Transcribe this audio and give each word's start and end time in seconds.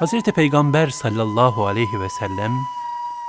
Hz. 0.00 0.22
Peygamber 0.22 0.88
sallallahu 0.88 1.66
aleyhi 1.66 2.00
ve 2.00 2.08
sellem, 2.08 2.52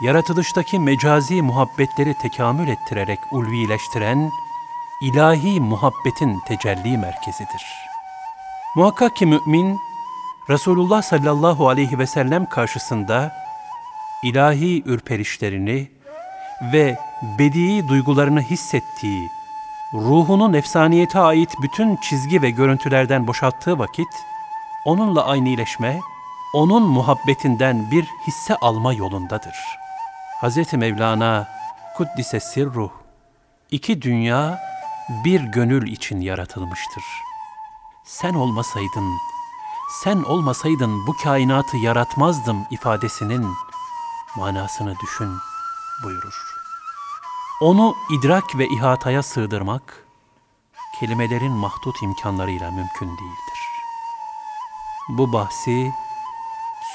yaratılıştaki 0.01 0.79
mecazi 0.79 1.41
muhabbetleri 1.41 2.13
tekamül 2.21 2.67
ettirerek 2.67 3.19
ulvileştiren, 3.31 4.31
ilahi 5.01 5.59
muhabbetin 5.59 6.39
tecelli 6.47 6.97
merkezidir. 6.97 7.65
Muhakkak 8.75 9.15
ki 9.15 9.25
mümin, 9.25 9.79
Resulullah 10.49 11.01
sallallahu 11.01 11.69
aleyhi 11.69 11.99
ve 11.99 12.07
sellem 12.07 12.45
karşısında 12.45 13.33
ilahi 14.23 14.83
ürperişlerini 14.85 15.87
ve 16.73 16.97
bedii 17.39 17.87
duygularını 17.87 18.41
hissettiği, 18.41 19.29
ruhunun 19.93 20.53
efsaniyete 20.53 21.19
ait 21.19 21.49
bütün 21.61 21.95
çizgi 21.95 22.41
ve 22.41 22.49
görüntülerden 22.49 23.27
boşalttığı 23.27 23.79
vakit, 23.79 24.09
onunla 24.85 25.25
aynileşme, 25.25 25.99
onun 26.53 26.83
muhabbetinden 26.83 27.91
bir 27.91 28.05
hisse 28.27 28.55
alma 28.55 28.93
yolundadır. 28.93 29.55
Hz. 30.41 30.73
Mevlana 30.73 31.47
Kuddise 31.97 32.39
Sirruh, 32.39 32.91
iki 33.71 34.01
dünya 34.01 34.59
bir 35.25 35.41
gönül 35.41 35.91
için 35.91 36.21
yaratılmıştır. 36.21 37.03
Sen 38.05 38.33
olmasaydın, 38.33 39.13
sen 40.03 40.23
olmasaydın 40.23 41.07
bu 41.07 41.13
kainatı 41.23 41.77
yaratmazdım 41.77 42.65
ifadesinin 42.71 43.53
manasını 44.37 44.95
düşün 44.99 45.37
buyurur. 46.03 46.59
Onu 47.61 47.95
idrak 48.09 48.57
ve 48.57 48.67
ihataya 48.67 49.23
sığdırmak, 49.23 50.05
kelimelerin 50.99 51.51
mahdut 51.51 52.01
imkanlarıyla 52.01 52.71
mümkün 52.71 53.07
değildir. 53.07 53.59
Bu 55.09 55.33
bahsi, 55.33 55.91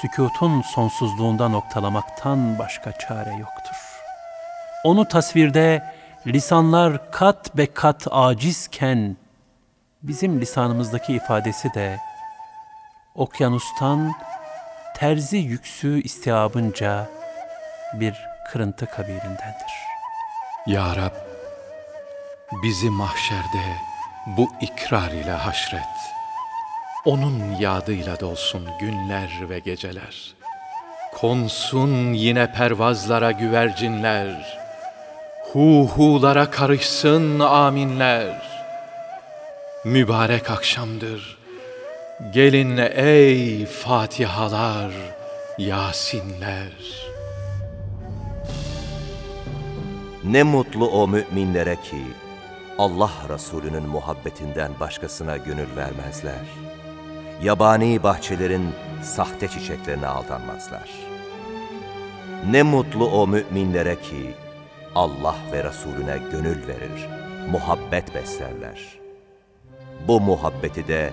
sükutun 0.01 0.61
sonsuzluğunda 0.61 1.49
noktalamaktan 1.49 2.59
başka 2.59 2.91
çare 2.91 3.29
yoktur. 3.29 3.75
Onu 4.83 5.07
tasvirde 5.07 5.93
lisanlar 6.27 7.11
kat 7.11 7.57
be 7.57 7.73
kat 7.73 8.07
acizken, 8.11 9.17
bizim 10.03 10.41
lisanımızdaki 10.41 11.13
ifadesi 11.13 11.73
de, 11.73 11.99
okyanustan 13.15 14.13
terzi 14.95 15.37
yüksü 15.37 16.01
istiabınca 16.01 17.09
bir 17.93 18.15
kırıntı 18.51 18.85
kabilindendir. 18.85 19.73
Ya 20.67 20.95
Rab, 20.95 21.15
bizi 22.63 22.89
mahşerde 22.89 23.63
bu 24.27 24.51
ikrar 24.61 25.11
ile 25.11 25.31
haşret. 25.31 26.15
Onun 27.05 27.55
yadıyla 27.59 28.19
dolsun 28.19 28.67
günler 28.79 29.49
ve 29.49 29.59
geceler. 29.59 30.33
Konsun 31.13 32.13
yine 32.13 32.51
pervazlara 32.51 33.31
güvercinler. 33.31 34.57
Hu 35.53 35.89
hulara 35.95 36.51
karışsın 36.51 37.39
aminler. 37.39 38.41
Mübarek 39.85 40.51
akşamdır. 40.51 41.37
Gelin 42.33 42.77
ey 42.95 43.65
Fatihalar, 43.65 44.91
Yasinler. 45.57 46.71
Ne 50.23 50.43
mutlu 50.43 50.89
o 50.89 51.07
müminlere 51.07 51.75
ki 51.75 52.03
Allah 52.77 53.11
Resulü'nün 53.29 53.83
muhabbetinden 53.83 54.71
başkasına 54.79 55.37
gönül 55.37 55.75
vermezler. 55.75 56.45
Yabani 57.43 58.03
bahçelerin 58.03 58.69
sahte 59.03 59.47
çiçeklerine 59.47 60.07
aldanmazlar. 60.07 60.89
Ne 62.49 62.63
mutlu 62.63 63.09
o 63.09 63.27
müminlere 63.27 64.01
ki 64.01 64.35
Allah 64.95 65.35
ve 65.51 65.63
Resulüne 65.63 66.17
gönül 66.31 66.67
verir, 66.67 67.09
muhabbet 67.51 68.15
beslerler. 68.15 68.99
Bu 70.07 70.21
muhabbeti 70.21 70.87
de 70.87 71.11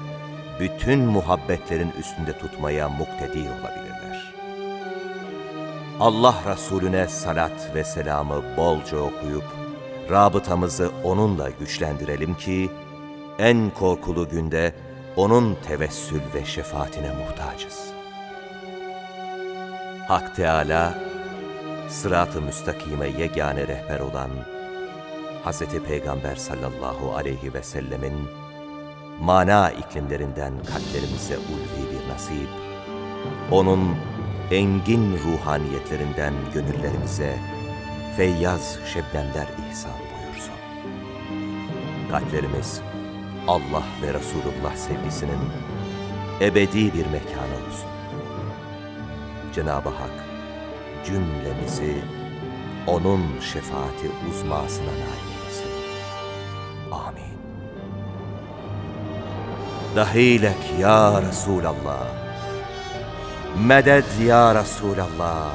bütün 0.60 0.98
muhabbetlerin 0.98 1.92
üstünde 2.00 2.38
tutmaya 2.38 2.88
muktedir 2.88 3.46
olabilirler. 3.46 4.34
Allah 6.00 6.34
Resulüne 6.46 7.08
salat 7.08 7.70
ve 7.74 7.84
selamı 7.84 8.42
bolca 8.56 8.98
okuyup, 8.98 9.44
rabıtamızı 10.10 10.90
onunla 11.04 11.50
güçlendirelim 11.50 12.34
ki, 12.34 12.70
en 13.38 13.70
korkulu 13.70 14.28
günde 14.28 14.74
onun 15.16 15.54
tevessül 15.54 16.20
ve 16.34 16.44
şefaatine 16.44 17.10
muhtacız. 17.10 17.90
Hak 20.08 20.36
Teala, 20.36 20.94
sırat-ı 21.88 22.40
müstakime 22.40 23.08
yegane 23.08 23.66
rehber 23.66 24.00
olan 24.00 24.30
Hz. 25.44 25.62
Peygamber 25.88 26.36
sallallahu 26.36 27.14
aleyhi 27.16 27.54
ve 27.54 27.62
sellemin 27.62 28.28
mana 29.20 29.70
iklimlerinden 29.70 30.52
kalplerimize 30.58 31.38
ulvi 31.38 31.92
bir 31.92 32.12
nasip, 32.12 32.48
onun 33.50 33.96
engin 34.50 35.18
ruhaniyetlerinden 35.18 36.34
gönüllerimize 36.54 37.38
feyyaz 38.16 38.78
şebnemler 38.92 39.46
ihsan 39.70 39.92
buyursun. 39.92 40.54
Kalplerimiz 42.10 42.80
Allah 43.48 43.82
ve 44.02 44.14
Resulullah 44.14 44.76
sevgisinin 44.76 45.38
ebedi 46.40 46.94
bir 46.94 47.06
mekanı 47.06 47.54
olsun. 47.66 47.88
Cenab-ı 49.54 49.88
Hak 49.88 50.24
cümlemizi 51.06 52.04
onun 52.86 53.40
şefaati 53.52 54.10
uzmasına 54.30 54.86
nail 54.86 55.28
eylesin. 55.40 55.70
Amin. 56.92 57.38
Dahilek 59.96 60.80
ya 60.80 61.22
Resulallah. 61.22 62.06
Meded 63.58 64.04
ya 64.26 64.54
Resulallah. 64.54 65.50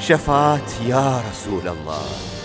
Şefaat 0.00 0.80
ya 0.88 1.22
Resulallah. 1.30 2.39